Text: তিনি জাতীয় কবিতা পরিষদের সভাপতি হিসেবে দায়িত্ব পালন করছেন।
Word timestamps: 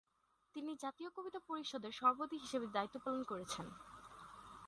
তিনি 0.55 0.71
জাতীয় 0.75 1.09
কবিতা 1.09 1.39
পরিষদের 1.47 1.91
সভাপতি 1.91 2.35
হিসেবে 2.37 2.67
দায়িত্ব 2.67 2.97
পালন 2.99 3.21
করছেন। 3.23 3.67